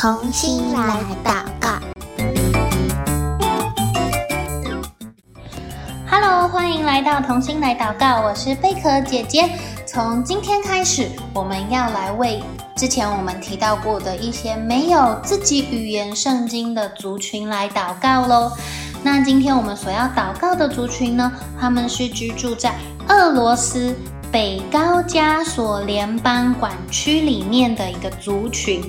[0.00, 1.78] 同心来祷告。
[6.08, 9.46] Hello，欢迎来到同心来祷告，我是贝壳姐姐。
[9.86, 12.42] 从今天开始，我们要来为
[12.74, 18.52] 之前我们提到过的一些没有自己语言圣经的族群来祷告喽。
[19.02, 22.72] 那今天我们所要祷告的族群呢，他们是居住在
[23.06, 23.94] 俄罗斯
[24.32, 28.80] 北高加索联邦管区里面的一个族群。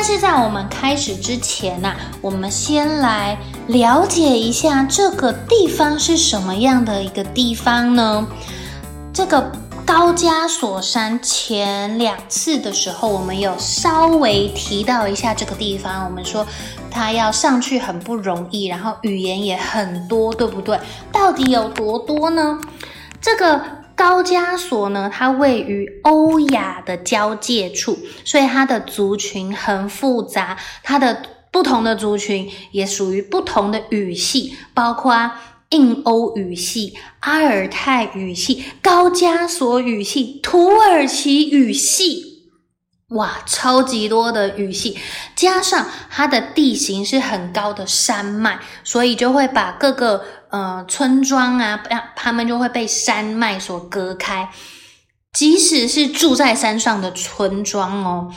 [0.00, 8.24] 但是在我们开始之前呢，我们先来了解一下这个地方是什么样的一个地方呢？
[9.12, 9.50] 这个
[9.84, 16.04] 高加索山前两次的时候，我们有稍微提到一下这个地方。
[16.04, 16.46] 我们说
[16.88, 20.78] 它要上去很不容易，然后语言也很多，对不对？
[21.10, 22.60] 到底有多多呢？
[23.20, 23.77] 这个。
[23.98, 30.56] 高加索呢，它位于欧亚的交界处，所以它的族群很复杂。
[30.84, 35.32] 它的不同的族群也属于不同的语系，包括
[35.70, 42.27] 印欧语系、阿尔泰语系、高加索语系、土耳其语系。
[43.10, 44.98] 哇，超级多的雨系，
[45.34, 54.50] 加上它的地形是很高的山脉，所以就会把各个呃村庄啊，让他们就会被山脉所隔开。
[55.32, 58.30] 即使是住在山上的村庄哦，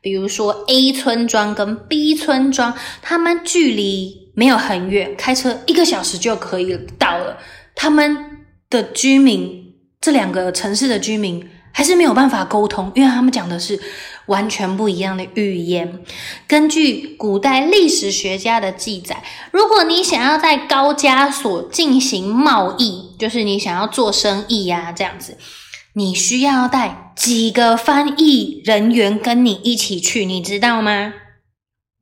[0.00, 7.38] 比如说 A 村庄跟 B 村庄，他们距离没有很远，开车一个小时就可以到了。
[7.74, 11.50] 他们的居民，这两个城市的居民。
[11.72, 13.80] 还是没有办法沟通，因为他们讲的是
[14.26, 16.00] 完全不一样的语言。
[16.46, 25.38] 根据古代历史学家的记载，如果你想要在高加索进行贸易，就是你想要做生意呀，这样子，
[25.94, 31.14] 你需要带几个翻译人员跟你一起去，你知道吗？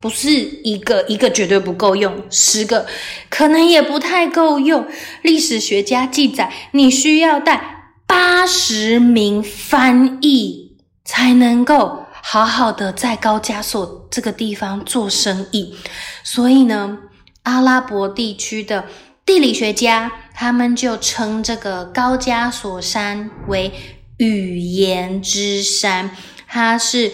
[0.00, 0.30] 不是
[0.64, 2.86] 一个，一个绝对不够用，十个
[3.28, 4.86] 可能也不太够用。
[5.22, 7.79] 历史学家记载，你需要带。
[8.10, 15.76] 八十名翻译才能够好好的在高加索这个地方做生意，
[16.24, 16.98] 所以呢，
[17.44, 18.86] 阿拉伯地区的
[19.24, 23.72] 地理学家他们就称这个高加索山为
[24.16, 26.10] 语言之山，
[26.48, 27.12] 它是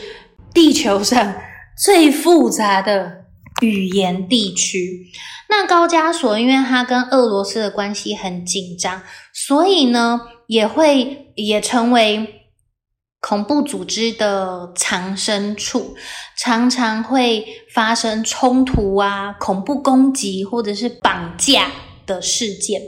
[0.55, 1.35] 地球上
[1.77, 3.25] 最复杂的
[3.61, 5.09] 语言地区。
[5.49, 9.03] 那高加索因为它跟俄罗斯的关系很紧张，
[9.47, 10.21] 所以呢。
[10.49, 12.45] 也会也成为
[13.19, 15.97] 恐怖组织的藏身处，
[16.39, 21.73] 常常会发生冲突啊、恐怖攻击或者是绑架
[22.07, 22.81] 的事件。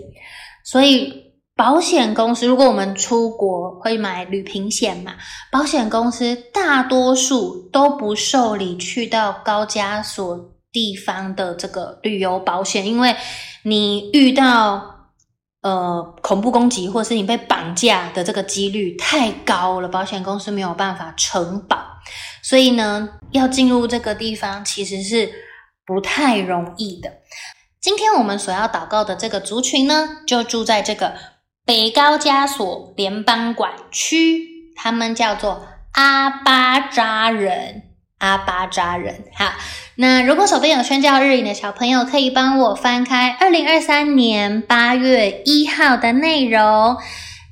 [0.65, 5.17] 所以，保险公司如果我们出国会买旅平险嘛，
[5.51, 13.17] 保险公司大多数都不受理去到高加索地方的这个旅游保险，因为
[13.65, 14.98] 你遇到。
[15.61, 21.77] 呃，恐怖攻击或是你被绑架的这个几率太高了，保险公司没有办法承保，
[22.43, 25.31] 所以呢，要进入这个地方其实是
[25.85, 27.13] 不太容易的。
[27.81, 31.15] 今天我们所要祷告的这个族群呢，就住在这个
[31.65, 37.88] 北高加索联邦管区，他们叫做阿巴扎人。
[38.19, 39.53] 阿巴扎人，好，
[39.95, 46.97] 那如果手边有宣教日影的小朋友，可以帮我翻开二零二三年八月一号的内容。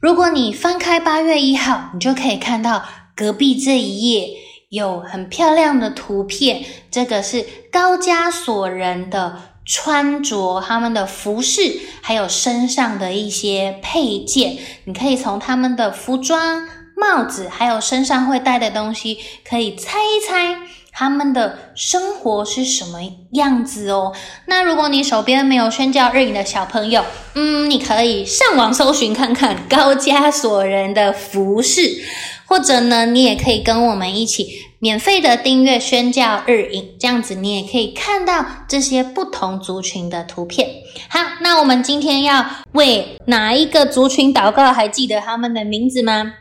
[0.01, 2.85] 如果你翻开八月一号，你就可以看到
[3.15, 4.29] 隔壁这一页
[4.69, 16.69] 有很漂亮的图片，这个是高加索人的穿着，他们的服饰，还有身上的一些配件，你可以从他们的服装。
[16.97, 19.19] 帽子，还有身上会戴的东西，
[19.49, 20.57] 可以猜一猜
[20.91, 23.01] 他们的生活是什么
[23.33, 24.15] 样子哦。
[24.47, 32.03] 那如果你手边没有宣教日影的小朋友，嗯，你可以上网搜寻看看高加索人的服饰，
[32.47, 40.67] 或者呢，你也可以跟我们一起免费的订阅宣教日影，这样子你也可以看到这些不同族群的图片。
[41.11, 44.73] 好，那我们今天要为哪一个族群祷告？
[44.73, 46.33] 还记得他们的名字吗？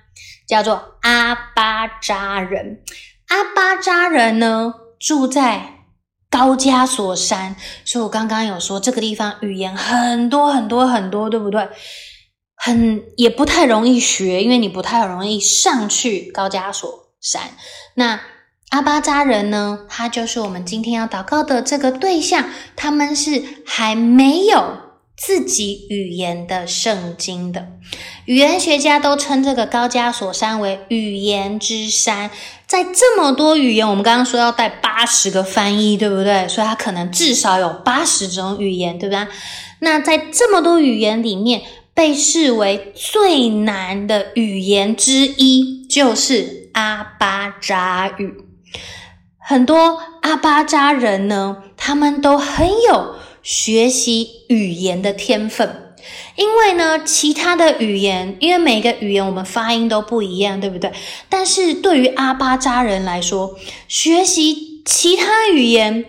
[0.47, 2.81] 叫做阿巴扎人，
[3.27, 5.79] 阿巴扎人呢，住在
[6.29, 11.67] 高加索山，所以我刚刚有说这个地方语言很多很多很多，对不对？
[12.57, 16.89] 很也不太容易学，因为你不太容易上去高加索
[17.21, 17.41] 山。
[17.95, 18.19] 那
[18.69, 24.84] 阿巴扎人呢，他就是我们今天要祷告的这个对象，他们是还没有
[25.15, 27.67] 自己语言的圣经的。
[28.25, 32.31] 语言学家都称这个高加索山为语言之山。
[32.67, 36.47] 在这么多语言，我们刚刚说要带八十个翻译，对不对？
[36.47, 39.27] 所以它可能至少有八十种语言，对不对？
[39.79, 41.61] 那在这么多语言里面，
[41.93, 48.33] 被视为最难的语言之一就是阿巴扎语。
[49.37, 53.15] 很多阿巴扎人呢，他们都很有
[53.45, 55.93] 学习语言的天分，
[56.35, 60.91] 因为呢，其他的语言，因为每个语言我们发音都不一样，对不对？
[61.29, 63.55] 但是对于阿巴扎人来说，
[63.87, 66.05] 学习其他语言，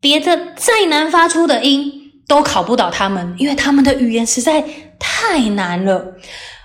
[0.00, 4.62] 别的再难发出的音都考不倒他们，因为他们的语言实在
[4.98, 6.16] 太难了。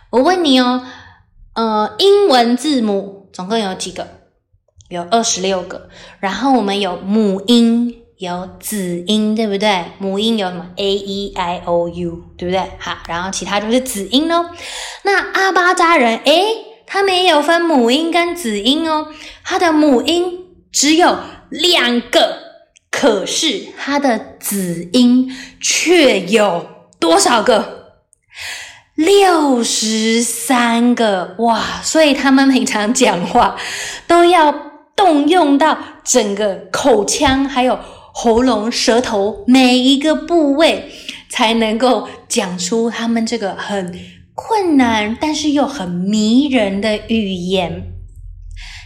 [0.09, 0.85] 我问你哦，
[1.53, 4.05] 呃，英文字母总共有几个？
[4.89, 5.89] 有二十六个。
[6.19, 9.85] 然后我们有母音，有子音，对不对？
[9.99, 12.59] 母音有什么？A E I O U，对不对？
[12.79, 14.49] 好，然后其他就是子音哦。
[15.03, 16.43] 那阿巴扎人，诶，
[16.85, 19.07] 他们也有分母音跟子音哦。
[19.43, 21.17] 他的母音只有
[21.49, 22.45] 两个。
[22.91, 25.29] 可是他的子音
[25.59, 26.65] 却有
[26.97, 27.91] 多少个？
[28.95, 31.81] 六十三个哇！
[31.83, 33.57] 所以他们平常讲话
[34.07, 34.55] 都要
[34.95, 37.77] 动用到整个口腔，还有
[38.17, 40.89] 喉咙、舌头每一个部位，
[41.29, 43.99] 才能够讲出他们这个很
[44.33, 47.91] 困难，但是又很迷人的语言。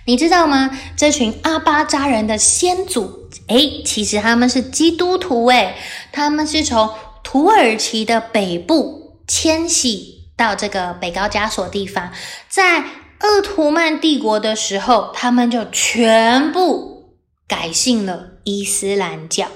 [0.08, 0.72] 你知道吗？
[0.98, 5.76] 这群阿巴扎人的先祖，诶，其实他们是基督徒，诶，
[6.12, 6.90] 他们是从
[7.24, 12.12] 土耳其的北部迁徙到这个北高加索地方，
[12.48, 12.80] 在
[13.20, 17.14] 鄂图曼帝国的时候，他们就全部
[17.48, 19.48] 改信了伊斯兰教。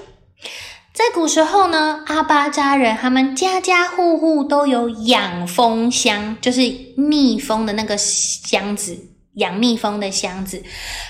[0.92, 6.60] 在古时候呢，阿巴扎人他们家家户户都有养蜂箱，就是
[6.96, 9.10] 蜜蜂的那个箱子。
[9.34, 10.62] 养蜜蜂的箱子，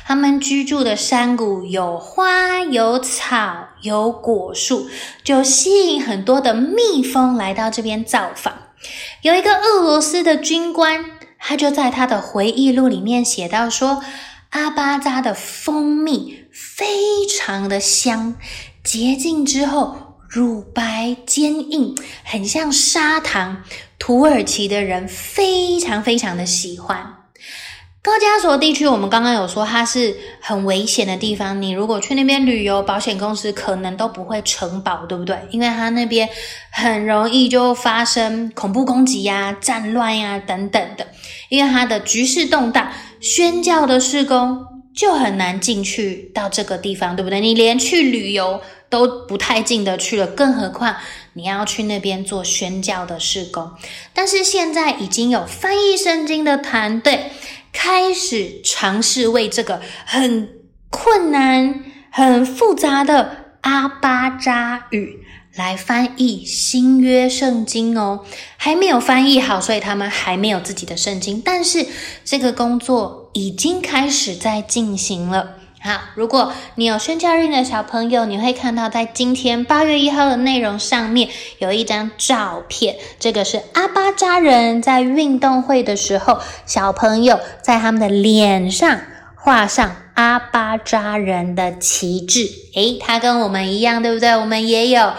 [0.06, 4.88] 他们居住的山谷有花有草有果树，
[5.23, 8.55] 就吸引很多的蜜蜂来到这边造访。
[9.21, 11.05] 有一个俄罗斯的军官，
[11.38, 14.03] 他就在他的回忆录里面写到说，
[14.55, 18.37] 阿巴扎的蜂蜜非常的香，
[18.85, 23.65] 洁净之后乳白坚硬，很像砂糖。
[23.99, 27.17] 土耳其的人非常非常的喜欢。
[28.01, 31.61] 高加索地区，我们刚刚有说它是很危险的地方。
[31.61, 35.37] 你如果去那边旅游，保险公司可能都不会承保，对不对？
[35.50, 36.29] 因为它那边
[36.71, 41.09] 很容易就发生恐怖攻击呀、战乱呀等等的。
[41.49, 42.91] 因为它的局势动荡，
[43.25, 47.41] 宣教的事工就很难进去到这个地方，对不对？
[47.41, 48.61] 你连去旅游
[48.91, 50.94] 都不太进得去了，更何况
[51.32, 53.73] 你要去那边做宣教的事工。
[54.12, 57.31] 但是现在已经有翻译圣经的团队。
[57.76, 60.49] 开始尝试为这个很
[60.91, 65.26] 困难、很复杂的阿巴扎语
[65.56, 68.25] 来翻译新约圣经哦，
[68.56, 71.41] 还没有翻译好，所以他们还没有自己的圣经。
[71.45, 71.87] 但是
[72.25, 75.51] 这个工作已经开始在进行了。
[75.81, 81.29] 好，如果你有宣教日的小朋友，你会看到在今天八月一号的内容上面
[81.59, 89.02] 有一张照片，这个是阿巴扎人在运动会的时候，小朋友在他们的脸上
[89.37, 92.50] 画上阿巴扎人的旗帜。
[92.75, 94.37] 诶，他跟我们一样，对不对？
[94.37, 95.12] 我们也有。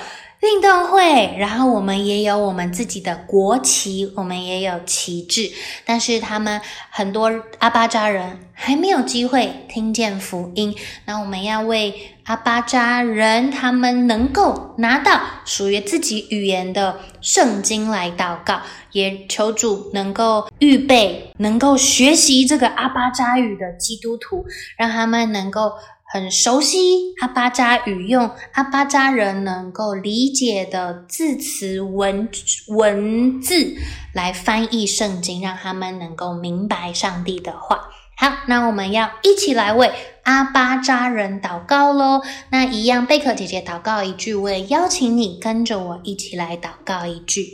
[0.45, 5.51] 运动会，然后我们也有我们自己的国旗，我们也有旗帜，
[5.83, 6.61] 但是他们
[6.91, 10.75] 很多阿巴扎人还没有机会听见福音。
[11.05, 18.61] 那我们要为阿巴扎人他们能够拿到属于自己语言的圣经来祷告，
[18.91, 24.45] 也求主能够预备能够学习这个阿巴扎语的基督徒，
[24.77, 25.71] 让他们能够。
[26.07, 32.29] 很熟悉阿巴扎语，用阿巴扎人能够理解的字词文
[32.67, 33.75] 文字
[34.13, 37.89] 来翻译圣经，让他们能够明白上帝的话。
[38.17, 39.91] 好，那我们要一起来为
[40.23, 42.21] 阿巴扎人祷告喽。
[42.49, 47.45] 那一样，贝壳姐姐祷告一句，我也邀请你跟着我一起来祷告一句。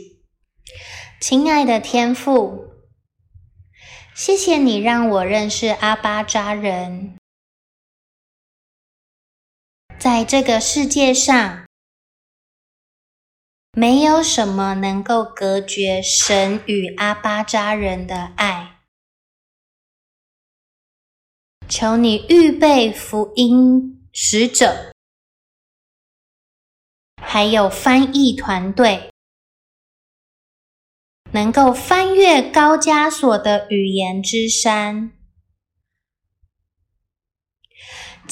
[1.20, 2.66] 亲爱的天父，
[4.14, 7.14] 谢谢你让我认识阿巴扎人。
[10.02, 11.64] 在这个世界上，
[13.70, 18.80] 没有什么能够隔绝神与阿巴扎人的爱。
[21.68, 24.92] 求你预备福音使者，
[27.22, 29.12] 还有翻译团队，
[31.30, 35.12] 能够翻越高加索的语言之山，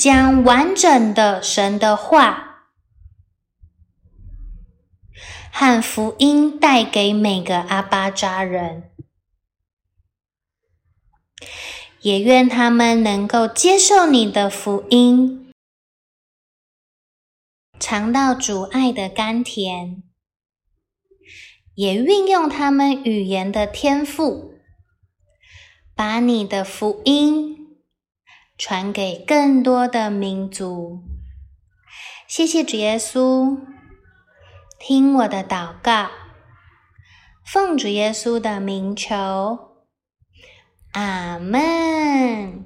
[0.00, 2.70] 将完整的神的话
[5.52, 8.90] 和福音带给每个阿巴扎人，
[12.00, 15.52] 也愿他们能够接受你的福音，
[17.78, 20.02] 尝到主爱的甘甜。
[21.74, 24.54] 也运用他们语言的天赋，
[25.94, 27.59] 把你的福音
[28.60, 30.98] 传给更多的民族。
[32.28, 33.58] 谢谢主耶稣，
[34.78, 36.08] 听我的祷告，
[37.42, 39.16] 奉主耶稣的名求，
[40.92, 42.62] 阿门。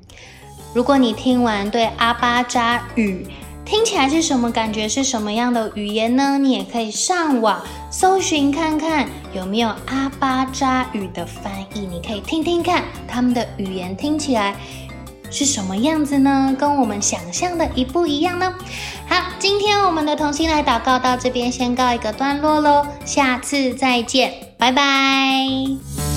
[0.75, 3.29] 如果你听完对阿巴扎语，
[3.65, 4.89] 听起来是什么感觉？
[4.89, 6.39] 是什么样的语言呢？
[6.39, 14.57] 你也可以上网搜寻看看有没有阿巴扎语的翻译，你可以听听看他们的语言听起来
[15.35, 16.55] 是什么样子呢？
[16.57, 18.55] 跟我们想象的一不一样呢？
[19.09, 26.14] 好，今天我们的同心来祷告到这边先告一个段落喽，下次再见，拜拜。